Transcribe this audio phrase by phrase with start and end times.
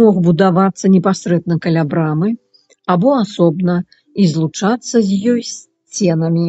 [0.00, 2.28] Мог будавацца непасрэдна каля брамы,
[2.96, 6.48] або асобна і злучацца з ёй сценамі.